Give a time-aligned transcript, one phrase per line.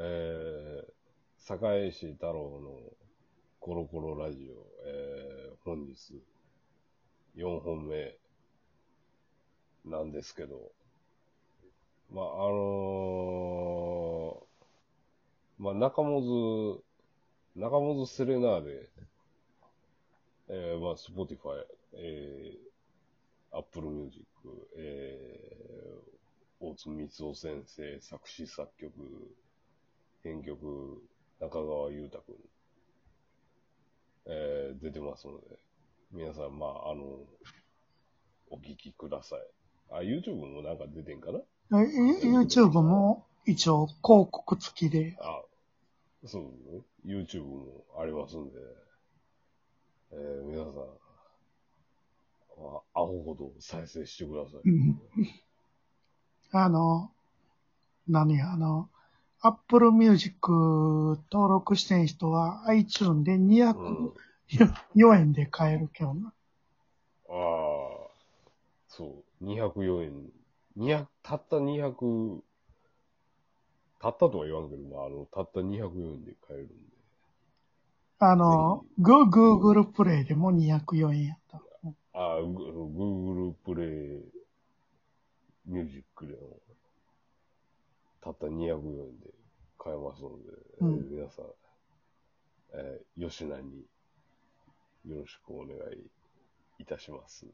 [0.00, 0.92] えー、
[1.38, 2.70] 堺市太郎の
[3.58, 6.22] コロコロラジオ、えー、本日
[7.36, 8.16] 4本目
[9.84, 10.70] なんですけど、
[12.12, 16.80] まあ、あのー、まあ、中本
[17.56, 18.88] 中本セレナーデ、
[20.48, 28.92] えー、まあ、 Spotify、えー、 Apple Music、えー、大津光夫先生、作詞作曲、
[30.22, 31.02] 編曲、
[31.40, 32.34] 中川裕太くん、
[34.26, 35.58] えー、出てますので、
[36.12, 37.04] 皆さん、まあ、あの、
[38.50, 39.40] お聞きください。
[39.90, 45.16] あ、YouTube もなんか出てんかな ?YouTube も一応広告付きで。
[45.20, 45.42] あ、
[46.26, 46.82] そうね。
[47.04, 48.58] YouTube もありますんで、
[50.12, 50.74] えー、皆さん、
[52.60, 54.60] あ、アホほど再生してください。
[56.52, 57.10] あの、
[58.08, 58.88] 何あの、
[59.40, 66.32] Apple Music 登録してん人は iTune で204円で買えるけどな。
[67.28, 67.34] ああ、
[68.88, 70.32] そう、204円。
[70.76, 72.42] 200、たった200、
[74.00, 76.74] たったとは言わんけど、まあ、あの、たった204円で買えるんで。
[78.20, 81.62] あの、グ、Google プレイでも204円やった。
[82.14, 84.22] ああ、Google プレイ
[85.66, 86.58] ミュージックでも、
[88.20, 89.27] たった204円で
[89.78, 90.36] 買えますので、
[90.80, 91.44] うん、えー、皆さん、
[92.74, 93.84] えー、吉名に
[95.06, 96.10] よろしくお願い
[96.78, 97.46] いたします。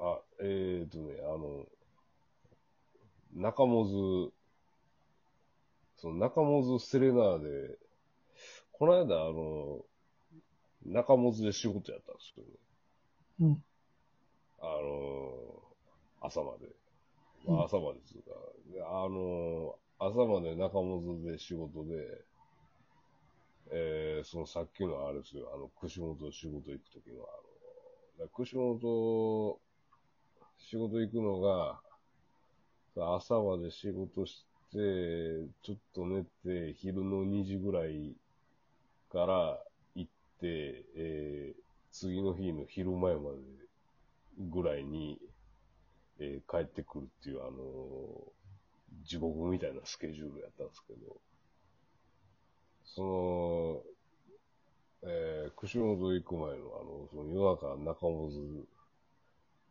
[0.00, 1.66] あ、えーとね、あの、
[3.34, 4.32] 中本
[5.96, 7.78] その中本セレナーで、
[8.72, 9.80] この間、あの、
[10.84, 12.50] 中本で仕事やったんですよね。
[13.40, 13.64] うん。
[14.60, 15.62] あの、
[16.20, 16.68] 朝まで。
[17.46, 18.32] まあ、朝までつうか、
[18.74, 22.24] うん、あの、朝まで中本で仕事で、
[23.70, 27.24] えー、そのさっきのあれですよ、あの、串本仕事行くときの、
[28.18, 29.58] あの、串本
[30.58, 31.80] 仕事行くのが、
[33.14, 34.78] 朝まで仕事して、
[35.62, 38.14] ちょっと寝て、昼の2時ぐらい
[39.10, 39.58] から
[39.94, 40.10] 行っ
[40.40, 43.38] て、えー、次の日の昼前まで
[44.50, 45.18] ぐらいに、
[46.18, 48.35] えー、帰ってくるっていう、あの、
[49.04, 51.16] 地獄みたいなスケジュールやったんですけど、
[52.84, 53.82] その、
[55.02, 58.30] えー、串本行く前の、あの、その夜中中本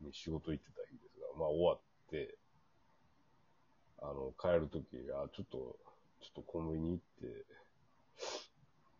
[0.01, 2.37] に仕事行ってた日ですが、まあ終わって、
[4.01, 5.57] あの、帰るとき、あ、ちょっと、
[6.21, 7.45] ちょっとコンビニ行って、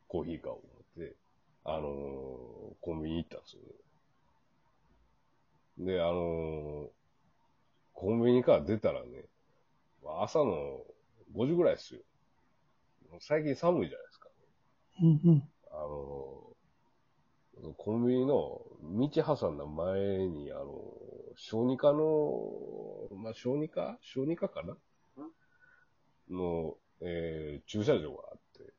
[0.08, 0.64] コーヒー買おう思
[1.04, 1.16] って、
[1.64, 3.62] あのー、コンビニ行ったんですよ
[5.78, 5.94] ね。
[5.94, 6.88] で、あのー、
[7.94, 9.26] コンビニから出たらね、
[10.22, 10.86] 朝の
[11.34, 12.02] 5時ぐらいですよ。
[13.20, 14.30] 最近寒いじゃないですか。
[15.02, 15.50] うんうん。
[15.72, 15.78] あ
[17.64, 20.66] の、コンビニの道挟んだ前に、あの、
[21.36, 23.98] 小児科の、まあ、小児科？
[24.02, 24.78] 小児科かな？
[26.30, 28.74] の、えー、駐車場があって、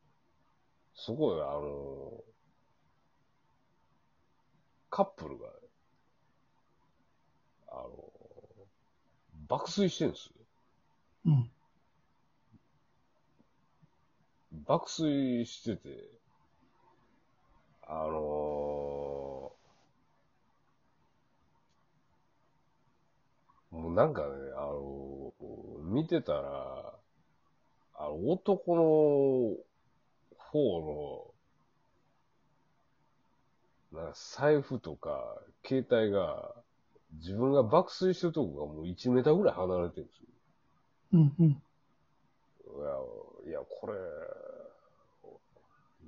[0.94, 2.25] そこで、あの、
[4.91, 5.47] カップルが、
[7.69, 7.91] あの、
[9.48, 10.35] 爆睡してるんですよ。
[11.26, 11.50] うん。
[14.66, 16.09] 爆睡してて、
[17.88, 24.26] あのー、もうなんかね、
[24.56, 26.94] あのー、見てたら、
[27.94, 28.82] あの、男の
[30.38, 31.34] 方
[33.93, 36.54] の、なんか財布とか、携帯が、
[37.14, 40.28] 自分が爆睡してるとこがもう1メーターぐらい離れてるんですよ。
[41.12, 41.47] うんうん。
[41.47, 41.53] い
[43.47, 43.94] や、いや、これ、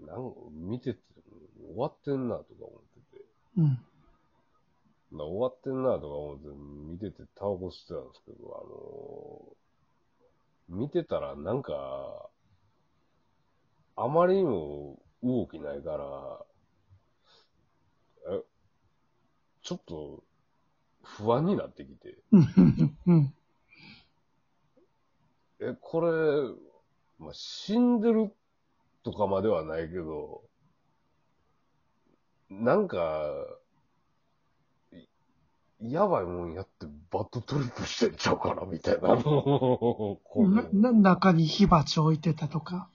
[0.07, 0.33] なん
[0.69, 1.01] 見てて、
[1.61, 3.25] 終わってんなとか思ってて。
[3.59, 3.79] うん。
[5.11, 6.49] 終わってんなとか思って
[6.93, 9.57] 見ててタバコ吸ってたんですけど、
[10.69, 12.29] あの見てたらなんか、
[13.97, 15.97] あまりにも動きないか
[18.27, 18.43] ら、え、
[19.63, 20.23] ちょっと
[21.03, 22.19] 不安になってきて。
[25.73, 26.09] え、これ、
[27.19, 28.35] まあ、死んでる
[29.03, 30.43] とかまではないけど、
[32.51, 33.31] なんか、
[35.81, 39.17] やばいもんやってバットトリップしてんちゃうかな、みたい な。
[40.73, 42.89] な、中に火鉢置いてたとか？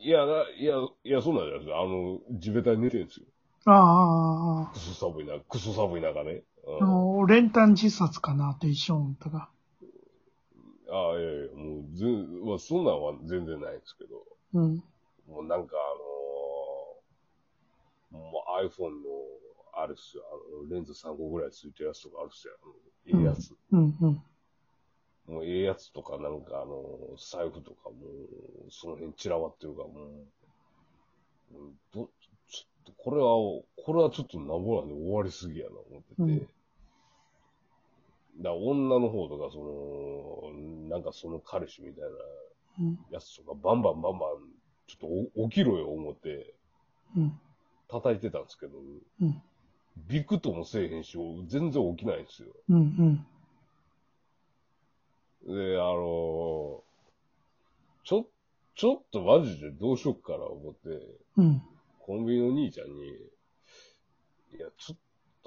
[0.00, 0.24] いや、
[0.56, 1.80] いや、いや、そうなんじゃないですか。
[1.80, 3.26] あの、地べたに寝てるんですよ。
[3.66, 4.72] ああ。
[4.72, 6.42] クソ寒いな、クソ寒い中ね。
[6.80, 9.48] うん、練炭自殺かなって一緒思ったが。
[10.90, 14.24] ああ、いやいや、もう、ずん、まあ、そんなんは全然ないんですけど、
[14.54, 14.82] うん。
[15.28, 15.76] もうなんか
[18.12, 18.96] あのー、もう iPhone の、
[19.74, 23.54] あれっすよ、あの、レンズ3個ぐらいついてるやつとかあるっすよ、あの、ええやつ。
[23.72, 23.96] うん。
[24.00, 24.22] うん。
[25.26, 27.96] もうええやつとか、なんかあの、財布とかも、
[28.70, 29.94] その辺散らばってるから、も
[31.52, 32.08] う、うんど、ちょっ
[32.86, 33.26] と、これは、
[33.84, 36.22] これはちょっとなんぼなんで終わりすぎやな、思ってて。
[36.22, 36.48] うん
[38.40, 42.08] だ女の方とか、その、なんかその彼氏みたいな
[42.80, 42.98] うん。
[43.10, 44.38] やつとか、バンバンバンバン、
[44.86, 46.54] ちょっとお起きろよ、思って、
[47.16, 47.40] うん。
[47.88, 48.78] 叩いてたんですけど、
[49.20, 49.42] うん。
[50.06, 51.18] ビクともせえへんし、
[51.48, 52.48] 全然起きないんですよ。
[52.68, 53.26] うん。
[55.46, 56.82] で、あの
[58.04, 58.26] ちょ、
[58.74, 60.88] ちょっとマジでどうしよっかな思って、
[61.36, 61.62] うん。
[61.98, 63.08] コンビニの兄ちゃんに、
[64.56, 64.98] いや、ちょっ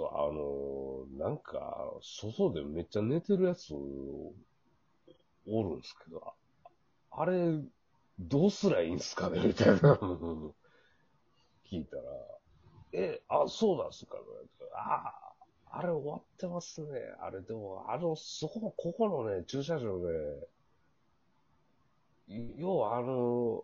[0.02, 6.34] とあのなんか、外でめっちゃ寝てるやつおるんですけど、
[7.12, 7.60] あれ、
[8.20, 9.40] どうすりゃいいんすかね？
[9.46, 9.76] みたいな。
[11.70, 12.04] 聞いたら、
[12.94, 14.22] え、あ、そうなんすかね？
[14.76, 15.14] あ
[15.70, 17.00] あ、あれ終わってますね。
[17.22, 20.48] あれでも、あの、そこ、ここのね、駐車場で、
[22.28, 23.64] い要はあの、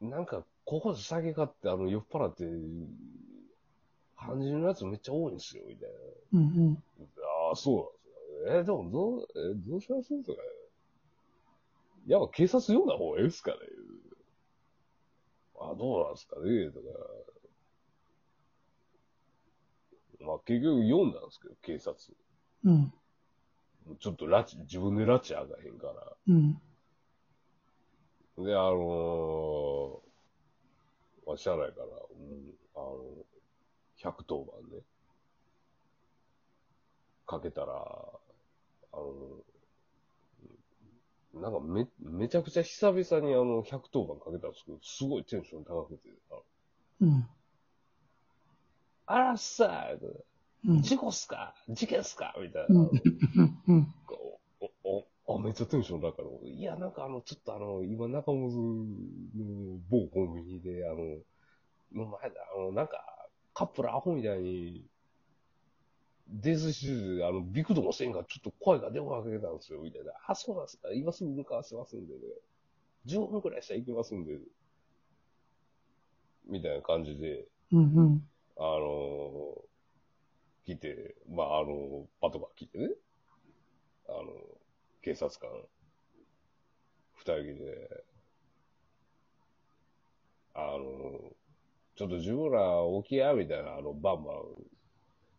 [0.00, 2.44] なんか、ここで酒買って、あの、酔っ払って、
[4.28, 5.88] 肝心のやつめっちゃ多いんですよ、みたい
[6.32, 6.40] な。
[6.40, 6.82] うん。
[7.48, 7.90] ああ、そ
[8.44, 8.62] うなんですか。
[8.62, 10.38] え、でも、どう、え、どうしますとか。
[12.06, 13.56] やっぱ警察呼んだ方がいいですかね
[15.60, 16.86] あ、どうなんですかねとか。
[20.20, 21.96] まあ、結局読んだんですけど、警察。
[22.64, 22.92] うん。
[23.98, 26.16] ちょっと拉致、自分で拉致あがへんから。
[26.28, 26.60] うん。
[28.44, 33.27] で、あのー、まあ、車内から、うん、あの、
[33.98, 34.82] 110番ね、
[37.26, 37.74] かけたら、
[38.92, 39.10] あの、
[41.40, 46.36] なんかめ、めちゃくちゃ久々にあの、110番かけたんですけど、すごいテンション高くて、あ
[47.00, 47.28] うん。
[49.06, 50.82] あらっさー、うん。
[50.82, 51.54] 事故っすか？
[51.68, 52.34] 事件っすか？
[52.40, 52.88] みたいな。
[53.68, 53.94] うん。
[55.28, 56.48] あ、めっちゃテンション高いの。
[56.48, 58.48] いや、なんかあの、ちょっとあの、今中本
[59.36, 60.96] の某コンビニで、あの、
[62.04, 63.04] の前で、あの、なんか、
[63.58, 64.84] カップルアホみたいに、
[66.28, 70.12] 泥酔してて、あの、ビクともせんが、ちょっと声が出かけたんですよ、みたいな。
[70.28, 72.20] あ、そうなんですか今すぐ向かわせますんでね。
[73.06, 74.38] 15分くらいしたら行きますんで。
[76.46, 78.22] みたいな感じで、うん。
[78.58, 79.60] あの
[80.64, 82.90] 来て、まあ、あの、パトカー来てね、
[84.08, 84.22] あの、
[85.02, 85.50] 警察官、
[87.16, 88.04] 二人で、
[90.54, 91.32] あの、
[91.98, 92.60] ちょっと自分ら
[93.02, 94.34] 起きや、みたいな、あの、バンバン、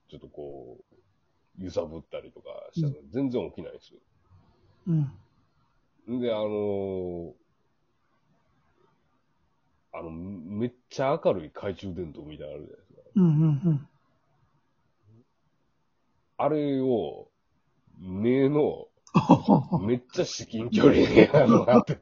[0.09, 0.77] ちょっとこ
[1.57, 3.99] う、揺さぶったりとかしたら、全然起きないんですよ。
[4.87, 6.17] うん。
[6.17, 7.33] んで、あの
[9.93, 13.09] あの、めっちゃ明るい懐中電灯みたいなのあるじゃないですか。
[13.15, 13.27] うん。
[13.41, 13.87] うん。
[16.35, 17.29] あれを、
[17.97, 18.89] 目の、
[19.79, 22.01] めっちゃ至近距離にあの当てて、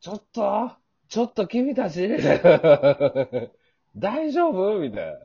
[0.00, 0.70] ちょっと、
[1.08, 2.08] ちょっと君たち
[3.96, 4.78] 大丈夫？
[4.78, 5.18] みたいな。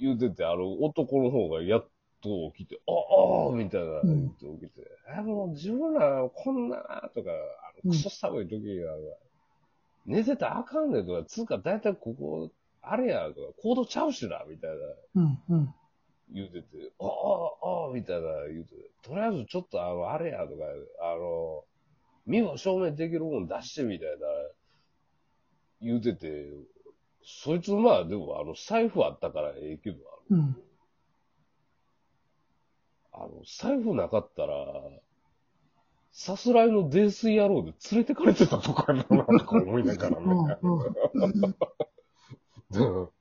[0.00, 1.88] 言うてて、あの、男の方がやっ
[2.22, 2.92] と起きて、あ
[3.50, 4.86] あみたいな言って起きて、
[5.16, 6.76] あ、もう自分らこんな、
[7.14, 8.98] とか、あの、クソ寒い時に、あの、
[10.06, 12.50] 寝てたらあかんねんとか、つうか大体ここ、
[12.82, 14.76] あれや、とか、コードちゃうしな、みたいな。
[15.22, 15.38] うん。
[15.48, 15.74] うん。
[16.30, 20.64] 言うてて、ああ、ああ、みたいな言うてて、とりあえずちょっとあの、あれやとか、
[21.00, 21.64] あの、
[22.28, 24.14] 身を証明できるもん出してみたいな、
[25.80, 26.52] 言うてて、
[27.24, 29.98] そいつまあでもあの、財布あったからええけど、
[30.30, 30.56] うん。
[33.12, 34.54] あの、財布なかったら、
[36.12, 40.58] さすらいの泥酔野郎で連れてかれてたとかやな、 なんか思いながらね。
[42.70, 43.08] うん。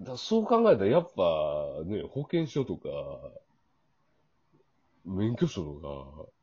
[0.00, 2.88] だそう考えたら、やっぱね、保険証とか、
[5.04, 6.37] 免許証とか、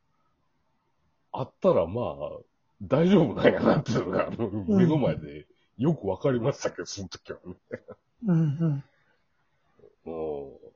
[1.39, 2.15] あったらまあ、
[2.81, 7.55] 大丈夫なんやなっていうのが、あの目の前でよくわかりましたけど、その時はね。
[8.25, 8.83] うん。
[10.05, 10.11] うん。
[10.11, 10.71] もう、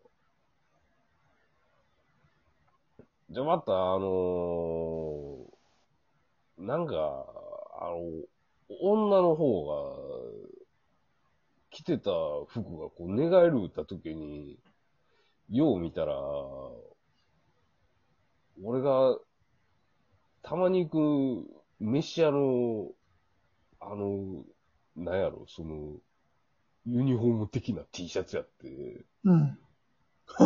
[3.30, 5.60] じゃあまた、あのー
[6.60, 6.94] なんか、
[7.80, 8.02] あの、
[8.82, 9.74] 女の方が、
[11.72, 12.12] 着てた
[12.48, 14.60] 服がこう寝返る打った時に、
[15.50, 16.16] よう見たら、
[18.64, 19.18] 俺が、
[20.50, 22.88] たまに行く飯屋の、
[23.80, 24.44] あの、
[24.96, 25.98] なんやろ、その、
[26.88, 29.60] ユニフォーム的な T シャツやって、うん。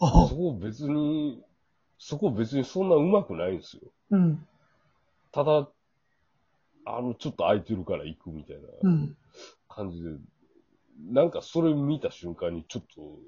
[0.00, 1.40] おそこ別に、
[2.00, 3.82] そこ別にそんな上手くないんですよ。
[4.10, 4.44] うん。
[5.30, 5.68] ただ、
[6.84, 9.16] あの、ちょっと空いてるから行くみたいなうん。
[9.68, 10.10] 感じで、
[11.12, 13.20] なんかそれ見た瞬間にちょっと、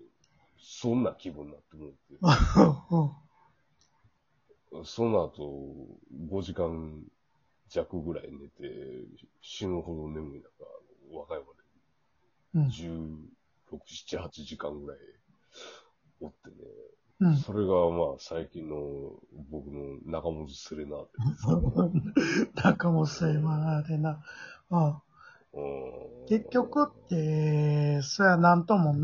[0.59, 3.21] そんな気分になってもらって、
[4.85, 5.77] その後、
[6.29, 7.03] 5時間
[7.69, 9.05] 弱ぐらい寝て、
[9.41, 10.49] 死ぬほど眠い中、
[11.13, 11.45] 和歌山
[12.55, 12.69] うん。
[12.69, 14.99] で16、7、8時間ぐらい
[16.21, 16.57] おってね、
[17.21, 17.37] うん。
[17.37, 19.13] それがまあ最近の
[19.51, 24.23] 僕の中本セレナーテ中もせまで な。
[24.71, 24.87] うん。
[24.89, 28.95] うん結局って、それはなんとも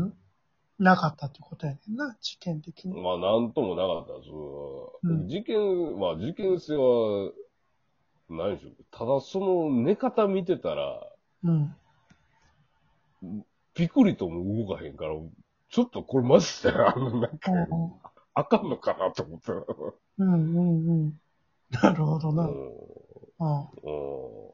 [0.79, 3.01] なかったってことやねんな、事件的に。
[3.01, 4.29] まあ、なんともなかったです。
[4.31, 7.31] うん事件、まあ、事件性は、
[8.29, 8.73] 何でしょう。
[8.91, 11.01] ただ、その寝方見てたら、
[11.43, 11.75] うん。
[13.73, 15.15] ピクリとも動かへんから、
[15.69, 17.51] ちょっとこれマジで、あの、なんか、
[18.33, 19.53] あかんのかなと思った。
[19.53, 21.21] うんうんうん。
[21.71, 22.43] なるほどな。
[22.43, 22.77] うんうん。
[23.39, 24.46] うんうん。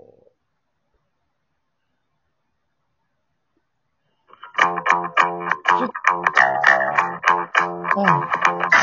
[7.95, 8.82] 哦。